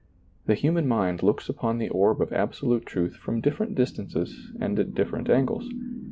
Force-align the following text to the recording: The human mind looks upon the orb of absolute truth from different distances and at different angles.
The 0.47 0.55
human 0.55 0.87
mind 0.87 1.21
looks 1.21 1.47
upon 1.47 1.77
the 1.77 1.89
orb 1.89 2.21
of 2.21 2.33
absolute 2.33 2.87
truth 2.87 3.15
from 3.17 3.39
different 3.39 3.75
distances 3.75 4.51
and 4.59 4.79
at 4.79 4.95
different 4.95 5.29
angles. 5.29 5.69